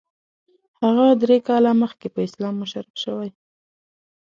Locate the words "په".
2.13-2.19